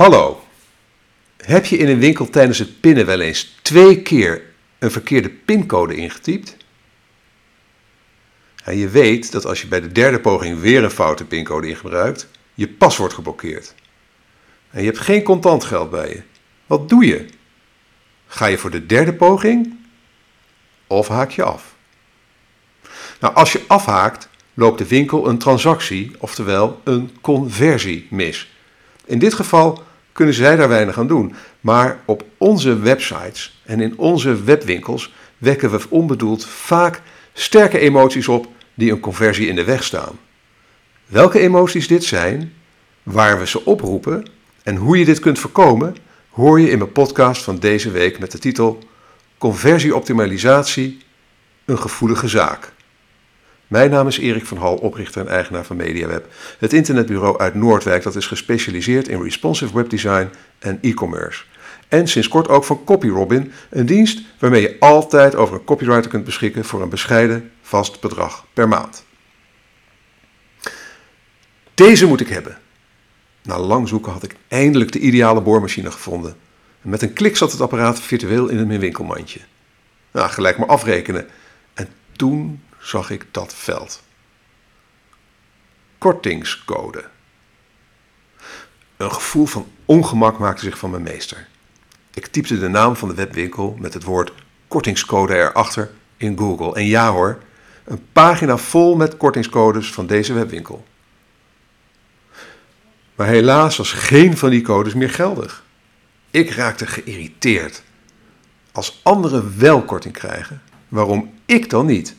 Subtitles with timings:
[0.00, 0.40] Hallo.
[1.36, 4.42] Heb je in een winkel tijdens het pinnen wel eens twee keer
[4.78, 6.56] een verkeerde pincode ingetypt?
[8.64, 12.28] En je weet dat als je bij de derde poging weer een foute pincode ingebruikt,
[12.54, 13.74] je pas wordt geblokkeerd.
[14.70, 16.22] En je hebt geen contant geld bij je.
[16.66, 17.26] Wat doe je?
[18.26, 19.78] Ga je voor de derde poging
[20.86, 21.74] of haak je af?
[23.20, 28.50] Nou, als je afhaakt, loopt de winkel een transactie, oftewel een conversie mis.
[29.04, 33.98] In dit geval kunnen zij daar weinig aan doen, maar op onze websites en in
[33.98, 37.02] onze webwinkels wekken we onbedoeld vaak
[37.32, 40.18] sterke emoties op die een conversie in de weg staan.
[41.06, 42.52] Welke emoties dit zijn,
[43.02, 44.26] waar we ze oproepen
[44.62, 45.96] en hoe je dit kunt voorkomen,
[46.30, 48.78] hoor je in mijn podcast van deze week met de titel
[49.38, 50.98] Conversieoptimalisatie,
[51.64, 52.72] een gevoelige zaak.
[53.70, 56.26] Mijn naam is Erik van Hal, oprichter en eigenaar van MediaWeb,
[56.58, 61.44] het internetbureau uit Noordwijk dat is gespecialiseerd in responsive webdesign en e-commerce.
[61.88, 66.24] En sinds kort ook van CopyRobin, een dienst waarmee je altijd over een copywriter kunt
[66.24, 69.04] beschikken voor een bescheiden vast bedrag per maand.
[71.74, 72.58] Deze moet ik hebben.
[73.42, 76.36] Na lang zoeken had ik eindelijk de ideale boormachine gevonden.
[76.82, 79.40] En met een klik zat het apparaat virtueel in mijn winkelmandje.
[80.10, 81.26] Nou, gelijk maar afrekenen.
[81.74, 84.02] En toen zag ik dat veld.
[85.98, 87.04] Kortingscode.
[88.96, 91.48] Een gevoel van ongemak maakte zich van mijn meester.
[92.14, 94.32] Ik typte de naam van de webwinkel met het woord
[94.68, 96.74] kortingscode erachter in Google.
[96.74, 97.38] En ja hoor,
[97.84, 100.84] een pagina vol met kortingscodes van deze webwinkel.
[103.14, 105.64] Maar helaas was geen van die codes meer geldig.
[106.30, 107.82] Ik raakte geïrriteerd.
[108.72, 112.16] Als anderen wel korting krijgen, waarom ik dan niet?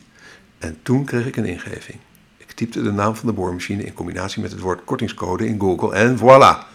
[0.62, 1.98] En toen kreeg ik een ingeving.
[2.36, 5.94] Ik typte de naam van de boormachine in combinatie met het woord kortingscode in Google
[5.94, 6.68] en voilà.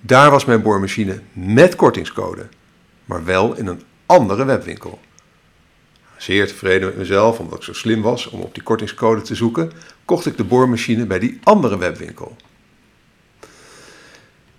[0.00, 2.48] Daar was mijn boormachine met kortingscode,
[3.04, 5.00] maar wel in een andere webwinkel.
[6.16, 9.72] Zeer tevreden met mezelf, omdat ik zo slim was om op die kortingscode te zoeken,
[10.04, 12.36] kocht ik de boormachine bij die andere webwinkel.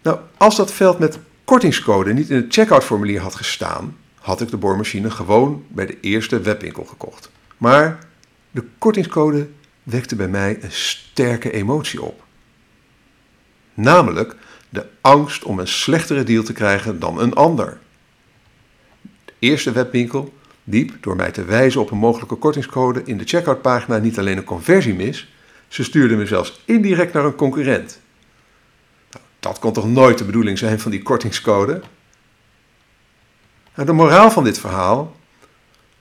[0.02, 4.57] Nou, als dat veld met kortingscode niet in het checkout-formulier had gestaan, had ik de
[4.57, 7.31] boormachine gewoon bij de eerste webwinkel gekocht.
[7.57, 8.12] Maar
[8.53, 9.50] de kortingscode
[9.84, 12.24] wekte bij mij een sterke emotie op.
[13.74, 14.36] Namelijk
[14.69, 17.80] de angst om een slechtere deal te krijgen dan een ander.
[19.25, 23.97] De eerste webwinkel liep door mij te wijzen op een mogelijke kortingscode in de checkoutpagina
[23.97, 25.34] niet alleen een conversie mis,
[25.68, 28.02] ze stuurde me zelfs indirect naar een concurrent.
[29.12, 31.81] Nou, dat kon toch nooit de bedoeling zijn van die kortingscode?
[33.75, 35.16] Nou, de moraal van dit verhaal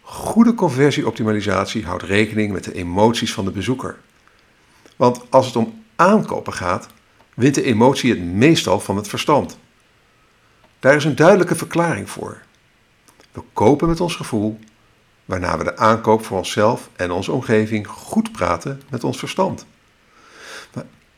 [0.02, 3.98] Goede conversieoptimalisatie houdt rekening met de emoties van de bezoeker.
[4.96, 6.86] Want als het om aankopen gaat,
[7.34, 9.58] wint de emotie het meestal van het verstand.
[10.78, 12.42] Daar is een duidelijke verklaring voor.
[13.32, 14.58] We kopen met ons gevoel,
[15.24, 19.66] waarna we de aankoop voor onszelf en onze omgeving goed praten met ons verstand.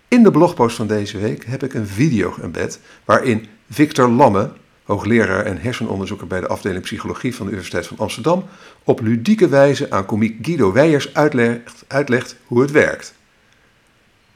[0.09, 4.53] In de blogpost van deze week heb ik een video geëmbed waarin Victor Lamme
[4.85, 8.49] hoogleraar en hersenonderzoeker bij de afdeling psychologie van de Universiteit van Amsterdam,
[8.85, 13.15] op ludieke wijze aan komiek Guido Weijers uitlegt, uitlegt hoe het werkt.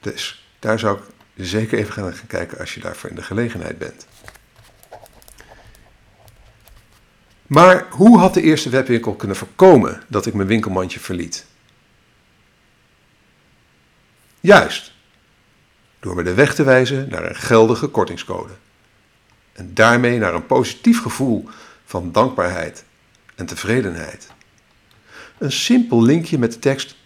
[0.00, 1.04] Dus daar zou ik
[1.47, 4.06] zeker even gaan kijken als je daarvoor in de gelegenheid bent.
[7.47, 11.47] Maar hoe had de eerste webwinkel kunnen voorkomen dat ik mijn winkelmandje verliet?
[14.41, 14.92] Juist,
[16.00, 18.53] door me de weg te wijzen naar een geldige kortingscode
[19.58, 21.48] en daarmee naar een positief gevoel
[21.84, 22.84] van dankbaarheid
[23.34, 24.28] en tevredenheid.
[25.38, 26.96] Een simpel linkje met de tekst: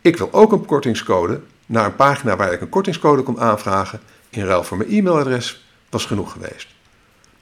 [0.00, 4.00] Ik wil ook een kortingscode naar een pagina waar ik een kortingscode kon aanvragen
[4.30, 6.68] in ruil voor mijn e-mailadres was genoeg geweest.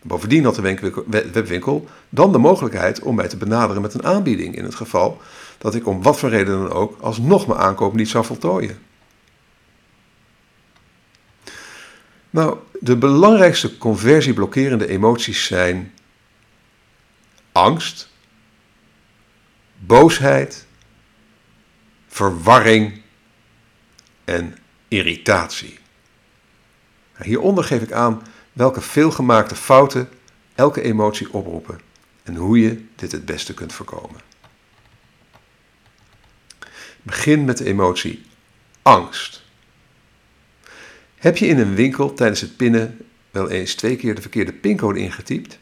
[0.02, 4.64] Bovendien had de webwinkel dan de mogelijkheid om mij te benaderen met een aanbieding in
[4.64, 5.20] het geval
[5.58, 8.78] dat ik om wat voor reden dan ook alsnog mijn aankoop niet zou voltooien.
[12.32, 15.92] Nou, de belangrijkste conversieblokkerende emoties zijn
[17.52, 18.08] angst,
[19.78, 20.66] boosheid,
[22.08, 23.02] verwarring
[24.24, 24.58] en
[24.88, 25.78] irritatie.
[27.22, 30.08] Hieronder geef ik aan welke veelgemaakte fouten
[30.54, 31.80] elke emotie oproepen
[32.22, 34.20] en hoe je dit het beste kunt voorkomen.
[37.02, 38.26] Begin met de emotie
[38.82, 39.41] angst.
[41.22, 42.98] Heb je in een winkel tijdens het pinnen
[43.30, 45.58] wel eens twee keer de verkeerde pincode ingetypt?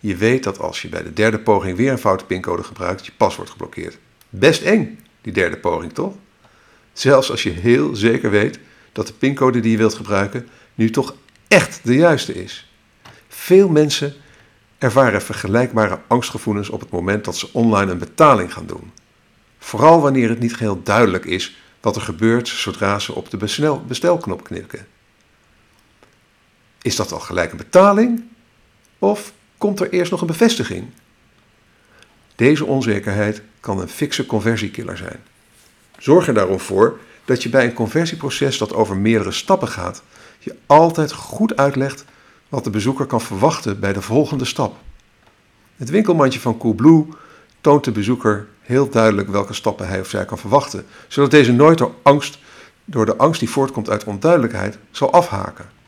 [0.00, 3.12] Je weet dat als je bij de derde poging weer een foute pincode gebruikt, je
[3.16, 3.98] pas wordt geblokkeerd.
[4.28, 6.14] Best eng, die derde poging toch?
[6.92, 8.58] Zelfs als je heel zeker weet
[8.92, 11.14] dat de pincode die je wilt gebruiken nu toch
[11.48, 12.72] echt de juiste is.
[13.28, 14.14] Veel mensen
[14.78, 18.92] ervaren vergelijkbare angstgevoelens op het moment dat ze online een betaling gaan doen.
[19.58, 23.36] Vooral wanneer het niet geheel duidelijk is wat er gebeurt zodra ze op de
[23.86, 24.86] bestelknop knikken.
[26.82, 28.24] Is dat al gelijk een betaling?
[28.98, 30.86] Of komt er eerst nog een bevestiging?
[32.34, 35.20] Deze onzekerheid kan een fikse conversiekiller zijn.
[35.98, 40.02] Zorg er daarom voor dat je bij een conversieproces dat over meerdere stappen gaat,
[40.38, 42.04] je altijd goed uitlegt
[42.48, 44.76] wat de bezoeker kan verwachten bij de volgende stap.
[45.76, 47.06] Het winkelmandje van Coolblue
[47.60, 51.78] toont de bezoeker heel duidelijk welke stappen hij of zij kan verwachten, zodat deze nooit
[51.78, 52.38] door angst,
[52.84, 55.81] door de angst die voortkomt uit onduidelijkheid, zal afhaken.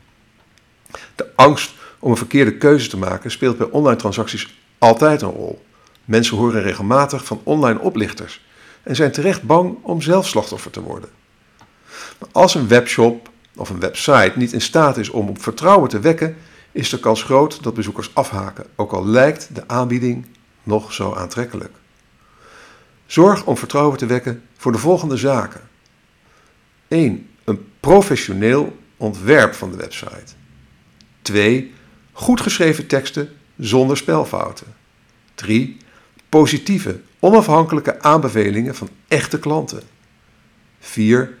[1.15, 5.65] De angst om een verkeerde keuze te maken speelt bij online transacties altijd een rol.
[6.05, 8.45] Mensen horen regelmatig van online oplichters
[8.83, 11.09] en zijn terecht bang om zelf slachtoffer te worden.
[12.19, 15.99] Maar als een webshop of een website niet in staat is om op vertrouwen te
[15.99, 16.37] wekken,
[16.71, 20.25] is de kans groot dat bezoekers afhaken, ook al lijkt de aanbieding
[20.63, 21.73] nog zo aantrekkelijk.
[23.05, 25.61] Zorg om vertrouwen te wekken voor de volgende zaken.
[26.87, 27.29] 1.
[27.43, 30.33] Een professioneel ontwerp van de website.
[31.25, 31.73] 2.
[32.11, 34.67] Goed geschreven teksten zonder spelfouten.
[35.35, 35.77] 3.
[36.29, 39.81] Positieve, onafhankelijke aanbevelingen van echte klanten.
[40.79, 41.37] 4.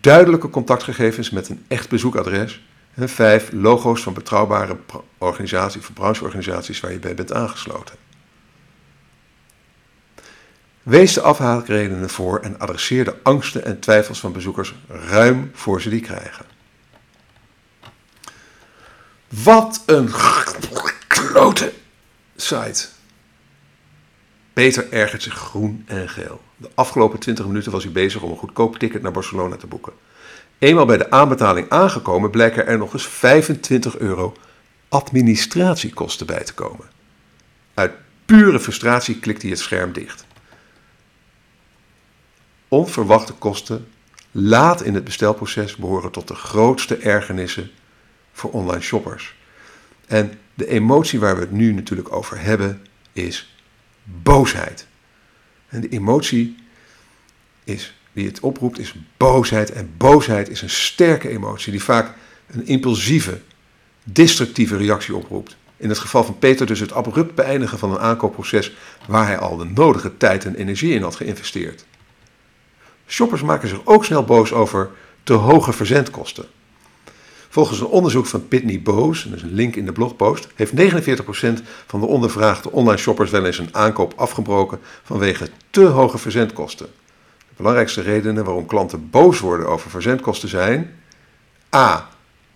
[0.00, 2.64] Duidelijke contactgegevens met een echt bezoekadres.
[2.94, 3.52] En 5.
[3.52, 4.76] Logo's van betrouwbare
[5.18, 7.94] organisaties of brancheorganisaties waar je bij bent aangesloten.
[10.82, 15.88] Wees de afhaakredenen voor en adresseer de angsten en twijfels van bezoekers ruim voor ze
[15.88, 16.55] die krijgen.
[19.28, 20.10] Wat een
[21.06, 21.72] klote
[22.36, 22.86] site.
[24.52, 26.40] Peter ergert zich groen en geel.
[26.56, 29.92] De afgelopen 20 minuten was hij bezig om een goedkoop ticket naar Barcelona te boeken.
[30.58, 34.34] Eenmaal bij de aanbetaling aangekomen blijken er nog eens 25 euro
[34.88, 36.86] administratiekosten bij te komen.
[37.74, 37.92] Uit
[38.24, 40.24] pure frustratie klikt hij het scherm dicht.
[42.68, 43.88] Onverwachte kosten
[44.30, 47.70] laat in het bestelproces behoren tot de grootste ergernissen
[48.36, 49.34] voor online shoppers.
[50.06, 53.56] En de emotie waar we het nu natuurlijk over hebben is
[54.02, 54.86] boosheid.
[55.68, 56.56] En de emotie
[57.64, 59.72] is, die het oproept is boosheid.
[59.72, 62.14] En boosheid is een sterke emotie die vaak
[62.46, 63.40] een impulsieve,
[64.04, 65.56] destructieve reactie oproept.
[65.76, 68.72] In het geval van Peter dus het abrupt beëindigen van een aankoopproces
[69.06, 71.84] waar hij al de nodige tijd en energie in had geïnvesteerd.
[73.06, 74.90] Shoppers maken zich ook snel boos over
[75.22, 76.46] te hoge verzendkosten.
[77.56, 81.62] Volgens een onderzoek van Pitney Bowes, dat is een link in de blogpost, heeft 49%
[81.86, 86.86] van de ondervraagde online shoppers wel eens een aankoop afgebroken vanwege te hoge verzendkosten.
[87.38, 90.94] De belangrijkste redenen waarom klanten boos worden over verzendkosten zijn:
[91.74, 92.08] A.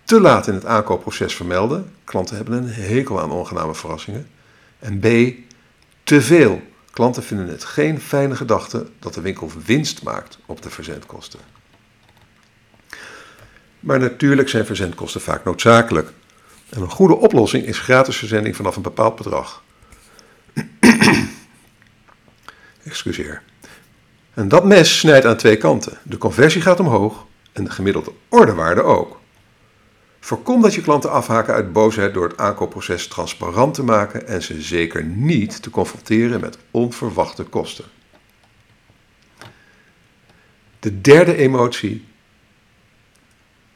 [0.03, 1.91] Te laat in het aankoopproces vermelden.
[2.03, 4.27] Klanten hebben een hekel aan ongename verrassingen.
[4.79, 5.05] En B.
[6.03, 6.61] Te veel.
[6.91, 11.39] Klanten vinden het geen fijne gedachte dat de winkel winst maakt op de verzendkosten.
[13.81, 16.11] Maar natuurlijk zijn verzendkosten vaak noodzakelijk.
[16.69, 19.63] En een goede oplossing is gratis verzending vanaf een bepaald bedrag.
[22.83, 23.41] Excuseer.
[24.33, 25.97] En dat mes snijdt aan twee kanten.
[26.03, 29.19] De conversie gaat omhoog en de gemiddelde ordewaarde ook.
[30.19, 34.61] Voorkom dat je klanten afhaken uit boosheid door het aankoopproces transparant te maken en ze
[34.61, 37.85] zeker niet te confronteren met onverwachte kosten.
[40.79, 42.05] De derde emotie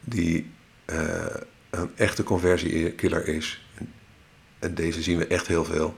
[0.08, 0.50] die
[0.86, 1.24] uh,
[1.70, 3.66] een echte conversiekiller is,
[4.58, 5.96] en deze zien we echt heel veel,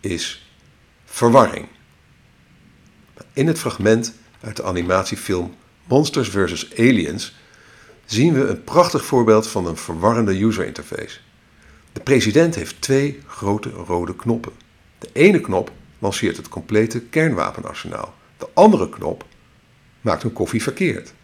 [0.00, 0.52] is
[1.04, 1.66] verwarring.
[3.32, 6.72] In het fragment uit de animatiefilm Monsters vs.
[6.72, 7.34] Aliens
[8.04, 11.18] zien we een prachtig voorbeeld van een verwarrende user interface.
[11.92, 14.52] De president heeft twee grote rode knoppen.
[14.98, 18.14] De ene knop lanceert het complete kernwapenarsenaal.
[18.36, 19.24] De andere knop
[20.00, 21.14] maakt een koffie verkeerd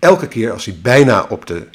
[0.00, 1.66] elke keer als hij bijna op de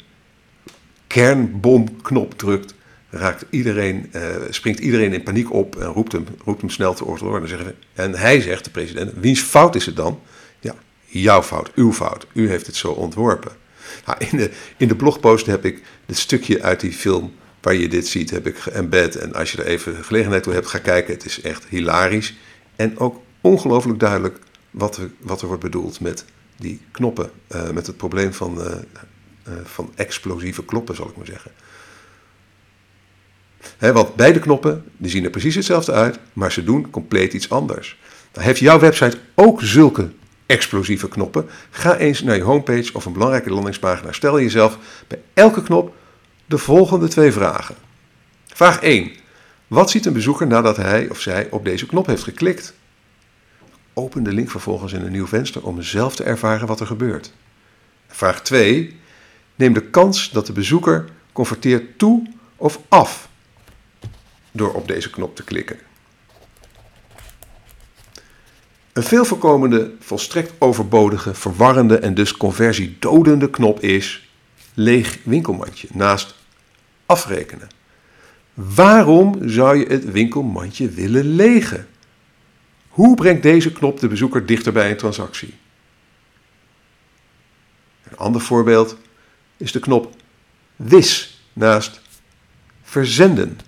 [1.06, 2.74] kernbomknop drukt,
[3.10, 7.04] raakt iedereen, uh, springt iedereen in paniek op en roept hem, roept hem snel te
[7.04, 7.56] orde.
[7.56, 10.20] En, en hij zegt, de president, wiens fout is het dan?
[10.60, 12.26] Ja, jouw fout, uw fout.
[12.32, 13.52] U heeft het zo ontworpen.
[14.06, 17.88] Nou, in, de, in de blogpost heb ik het stukje uit die film waar je
[17.88, 19.16] dit ziet, heb ik geëmbed.
[19.16, 21.14] En als je er even gelegenheid toe hebt, ga kijken.
[21.14, 22.34] Het is echt hilarisch.
[22.76, 24.38] En ook ongelooflijk duidelijk
[24.70, 26.24] wat wat er wordt bedoeld met
[26.56, 31.26] die knoppen uh, met het probleem van, uh, uh, van explosieve kloppen, zal ik maar
[31.26, 31.50] zeggen.
[33.78, 37.98] Want beide knoppen die zien er precies hetzelfde uit, maar ze doen compleet iets anders.
[38.32, 40.10] Nou, heeft jouw website ook zulke
[40.46, 41.48] explosieve knoppen?
[41.70, 44.12] Ga eens naar je homepage of een belangrijke landingspagina.
[44.12, 45.94] Stel jezelf bij elke knop
[46.46, 47.74] de volgende twee vragen.
[48.46, 49.10] Vraag 1.
[49.66, 52.74] Wat ziet een bezoeker nadat hij of zij op deze knop heeft geklikt?
[53.98, 57.32] Open de link vervolgens in een nieuw venster om zelf te ervaren wat er gebeurt.
[58.06, 58.96] Vraag 2.
[59.54, 62.26] Neem de kans dat de bezoeker converteert toe
[62.56, 63.28] of af
[64.50, 65.78] door op deze knop te klikken.
[68.92, 74.30] Een veel voorkomende, volstrekt overbodige, verwarrende en dus conversiedodende knop is
[74.74, 76.34] leeg winkelmandje naast
[77.06, 77.68] afrekenen.
[78.54, 81.86] Waarom zou je het winkelmandje willen legen?
[82.96, 85.54] Hoe brengt deze knop de bezoeker dichter bij een transactie?
[88.02, 88.96] Een ander voorbeeld
[89.56, 90.14] is de knop
[90.76, 92.00] WIS naast
[92.82, 93.58] verzenden.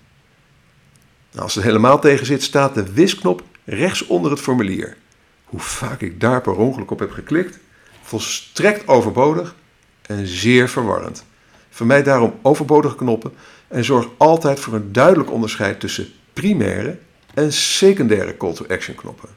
[1.31, 4.97] Nou, als het helemaal tegen zit, staat de WIS-knop rechts onder het formulier.
[5.45, 7.59] Hoe vaak ik daar per ongeluk op heb geklikt,
[8.03, 9.55] volstrekt overbodig
[10.03, 11.25] en zeer verwarrend.
[11.71, 13.33] Vermijd daarom overbodige knoppen
[13.69, 16.99] en zorg altijd voor een duidelijk onderscheid tussen primaire
[17.39, 19.29] en secundaire call-to-action knoppen.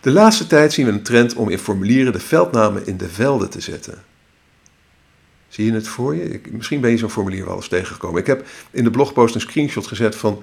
[0.00, 3.50] De laatste tijd zien we een trend om in formulieren de veldnamen in de velden
[3.50, 4.02] te zetten.
[5.48, 6.22] Zie je het voor je?
[6.22, 8.20] Ik, misschien ben je zo'n formulier wel eens tegengekomen.
[8.20, 10.42] Ik heb in de blogpost een screenshot gezet van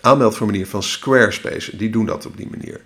[0.00, 1.76] aanmeldformulier van Squarespace.
[1.76, 2.80] Die doen dat op die manier.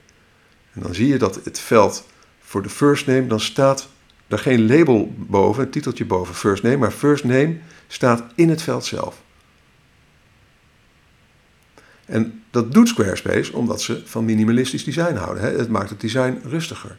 [0.73, 2.07] En dan zie je dat het veld
[2.41, 3.89] voor de first name, dan staat
[4.29, 8.63] er geen label boven, een titeltje boven first name, maar first name staat in het
[8.63, 9.23] veld zelf.
[12.05, 15.43] En dat doet Squarespace omdat ze van minimalistisch design houden.
[15.43, 16.97] Het maakt het design rustiger.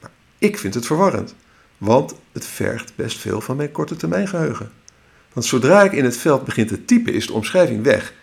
[0.00, 1.34] Maar ik vind het verwarrend,
[1.78, 4.70] want het vergt best veel van mijn korte termijn geheugen.
[5.32, 8.14] Want zodra ik in het veld begin te typen, is de omschrijving weg.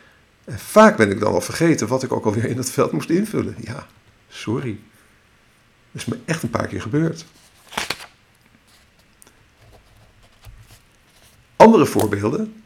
[0.46, 3.10] En vaak ben ik dan al vergeten wat ik ook alweer in dat veld moest
[3.10, 3.56] invullen.
[3.60, 3.88] Ja,
[4.30, 4.80] sorry.
[5.92, 7.26] Dat is me echt een paar keer gebeurd.
[11.56, 12.64] Andere voorbeelden.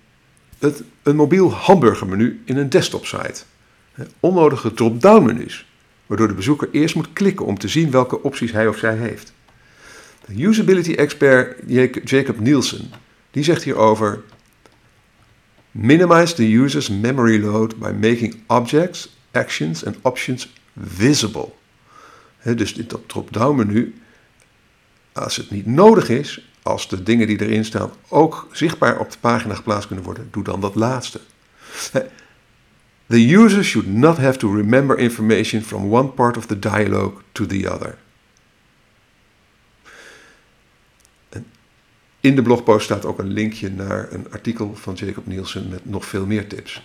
[0.61, 3.43] Het, een mobiel hamburgermenu in een desktop-site.
[4.19, 5.65] Onnodige drop-down menus,
[6.05, 9.33] waardoor de bezoeker eerst moet klikken om te zien welke opties hij of zij heeft.
[10.25, 11.61] De usability expert
[12.03, 12.91] Jacob Nielsen
[13.31, 14.23] die zegt hierover:
[15.71, 20.53] Minimize the user's memory load by making objects, actions and options
[20.83, 21.51] visible.
[22.43, 24.01] dus dit drop-down menu,
[25.11, 29.17] als het niet nodig is, als de dingen die erin staan ook zichtbaar op de
[29.19, 31.21] pagina geplaatst kunnen worden, doe dan dat laatste.
[33.07, 37.45] The user should not have to remember information from one part of the dialogue to
[37.45, 37.97] the other.
[42.19, 46.05] In de blogpost staat ook een linkje naar een artikel van Jacob Nielsen met nog
[46.05, 46.81] veel meer tips.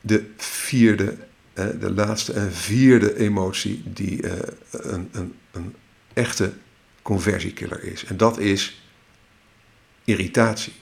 [0.00, 1.16] de vierde,
[1.54, 4.38] de laatste en vierde emotie die eh,
[4.70, 5.74] een, een, een
[6.12, 6.52] echte
[7.02, 8.04] conversiekiller is.
[8.04, 8.82] En dat is
[10.04, 10.72] irritatie.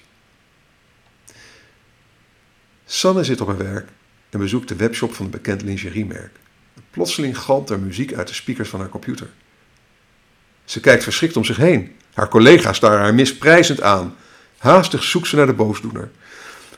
[2.91, 3.89] Sanne zit op haar werk
[4.31, 6.37] en bezoekt de webshop van een bekend lingeriemerk.
[6.91, 9.31] Plotseling galmt er muziek uit de speakers van haar computer.
[10.65, 11.93] Ze kijkt verschrikt om zich heen.
[12.15, 14.15] Haar collega's staren haar misprijzend aan.
[14.59, 16.11] Haastig zoekt ze naar de boosdoener.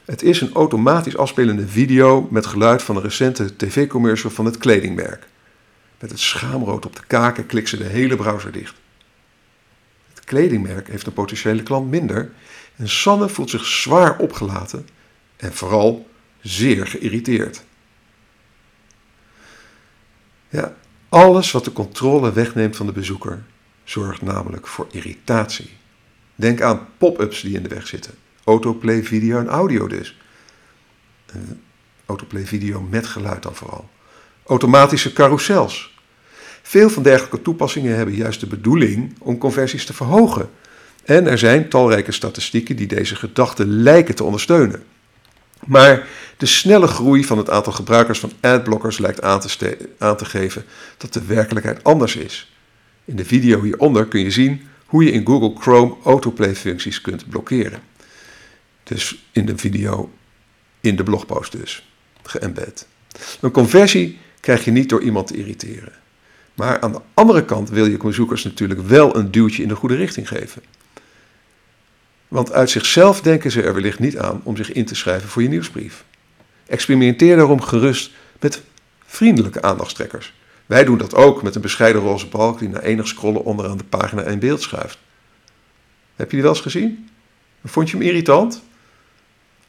[0.04, 5.26] Het is een automatisch afspelende video met geluid van een recente tv-commercial van het kledingmerk.
[5.98, 8.74] Met het schaamrood op de kaken klikt ze de hele browser dicht.
[10.14, 12.30] Het kledingmerk heeft een potentiële klant minder
[12.76, 14.86] en Sanne voelt zich zwaar opgelaten
[15.40, 16.08] en vooral
[16.40, 17.62] zeer geïrriteerd.
[20.48, 20.76] Ja,
[21.08, 23.42] alles wat de controle wegneemt van de bezoeker
[23.84, 25.70] zorgt namelijk voor irritatie.
[26.34, 28.14] Denk aan pop-ups die in de weg zitten.
[28.44, 30.18] Autoplay video en audio dus.
[32.06, 33.88] Autoplay video met geluid dan vooral.
[34.46, 35.98] Automatische carousels.
[36.62, 40.50] Veel van dergelijke toepassingen hebben juist de bedoeling om conversies te verhogen.
[41.04, 44.82] En er zijn talrijke statistieken die deze gedachte lijken te ondersteunen.
[45.70, 49.40] Maar de snelle groei van het aantal gebruikers van adblockers lijkt aan
[50.16, 50.64] te, geven
[50.96, 52.52] dat de werkelijkheid anders is.
[53.04, 57.28] In de video hieronder kun je zien hoe je in Google Chrome autoplay functies kunt
[57.28, 57.80] blokkeren.
[58.82, 60.10] Dus in de video,
[60.80, 61.90] in de blogpost dus,
[62.22, 62.86] geëmbed.
[63.40, 65.92] Een conversie krijg je niet door iemand te irriteren.
[66.54, 69.96] Maar aan de andere kant wil je bezoekers natuurlijk wel een duwtje in de goede
[69.96, 70.62] richting geven.
[72.30, 75.42] Want uit zichzelf denken ze er wellicht niet aan om zich in te schrijven voor
[75.42, 76.04] je nieuwsbrief.
[76.66, 78.10] Experimenteer daarom gerust
[78.40, 78.62] met
[79.06, 80.34] vriendelijke aandachtstrekkers.
[80.66, 83.84] Wij doen dat ook met een bescheiden roze balk die na enig scrollen onderaan de
[83.84, 84.98] pagina in beeld schuift.
[86.16, 87.08] Heb je die wel eens gezien?
[87.64, 88.62] Vond je hem irritant?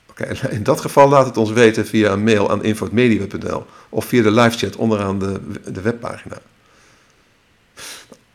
[0.09, 0.23] Oké,
[0.57, 4.31] in dat geval laat het ons weten via een mail aan info.media.nl of via de
[4.31, 5.41] livechat onderaan de,
[5.71, 6.37] de webpagina.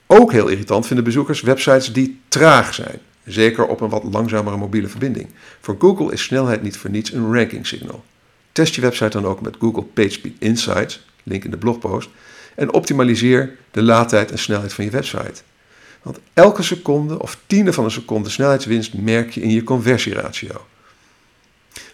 [0.06, 3.00] Ook heel irritant vinden bezoekers websites die traag zijn.
[3.26, 5.28] Zeker op een wat langzamere mobiele verbinding.
[5.60, 8.04] Voor Google is snelheid niet voor niets een ranking signal.
[8.52, 12.08] Test je website dan ook met Google PageSpeed Insights, link in de blogpost,
[12.54, 15.42] en optimaliseer de laadtijd en snelheid van je website.
[16.02, 20.66] Want elke seconde of tiende van een seconde snelheidswinst merk je in je conversieratio.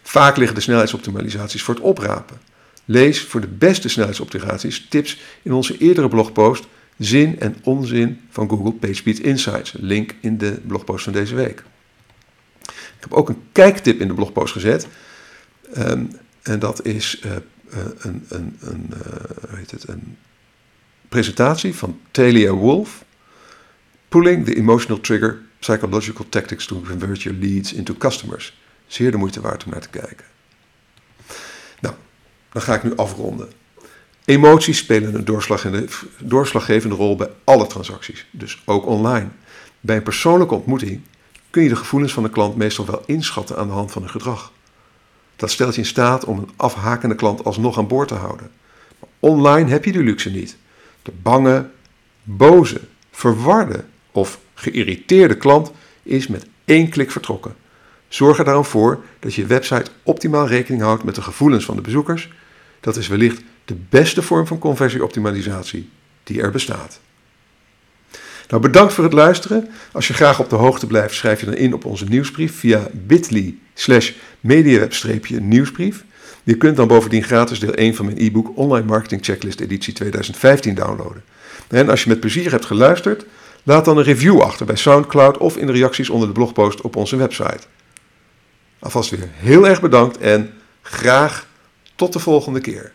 [0.03, 2.41] Vaak liggen de snelheidsoptimalisaties voor het oprapen.
[2.85, 6.67] Lees voor de beste snelheidsoptimalisaties tips in onze eerdere blogpost
[7.05, 9.75] Zin en onzin van Google PageSpeed Insights.
[9.79, 11.63] Link in de blogpost van deze week.
[12.63, 14.87] Ik heb ook een kijktip in de blogpost gezet.
[15.79, 16.11] Um,
[16.43, 17.33] en dat is uh,
[17.99, 20.17] een, een, een, uh, heet het, een
[21.09, 23.05] presentatie van Talia Wolf.
[24.09, 28.61] Pulling the Emotional Trigger, Psychological Tactics to Convert Your Leads into Customers.
[28.87, 30.25] Zeer de moeite waard om naar te kijken.
[31.81, 31.95] Nou,
[32.53, 33.53] dan ga ik nu afronden.
[34.25, 35.25] Emoties spelen een
[36.19, 39.29] doorslaggevende, rol bij alle transacties, dus ook online.
[39.81, 41.01] Bij een persoonlijke ontmoeting
[41.51, 44.11] kun je de gevoelens van de klant meestal wel inschatten aan de hand van hun
[44.11, 44.53] gedrag.
[45.37, 48.51] Dat stelt je in staat om een afhakende klant alsnog aan boord te houden.
[48.99, 50.57] Maar online heb je die luxe niet.
[51.03, 51.69] De bange,
[52.23, 52.81] boze,
[53.11, 57.55] verwarde of geïrriteerde klant is met één klik vertrokken.
[58.09, 61.83] Zorg er daarom voor dat je website optimaal rekening houdt met de gevoelens van de
[61.83, 62.33] bezoekers.
[62.81, 65.91] Dat is wellicht de beste vorm van conversieoptimalisatie
[66.23, 67.01] die er bestaat.
[68.49, 69.69] Nou, bedankt voor het luisteren.
[69.93, 72.89] Als je graag op de hoogte blijft, schrijf je dan in op onze nieuwsbrief via
[72.93, 76.05] bit.ly slash mediaweb-nieuwsbrief.
[76.43, 80.75] Je kunt dan bovendien gratis deel 1 van mijn e-book Online Marketing Checklist editie 2015
[80.75, 81.25] downloaden.
[81.69, 83.25] En als je met plezier hebt geluisterd,
[83.63, 86.97] laat dan een review achter bij SoundCloud of in de reacties onder de blogpost op
[86.97, 87.61] onze website.
[88.79, 91.47] Alvast weer heel erg bedankt en graag
[91.95, 92.93] tot de volgende keer.